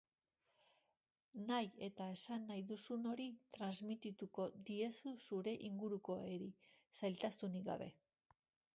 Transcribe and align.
Nahi 1.49 1.69
eta 1.87 2.07
esan 2.13 2.47
nahi 2.53 2.63
duzun 2.71 3.05
hori 3.11 3.29
transmitituko 3.59 4.49
diezu 4.73 5.15
zure 5.29 5.57
ingurukoei, 5.71 6.45
zailtasunik 7.01 7.71
gabe. 7.73 7.95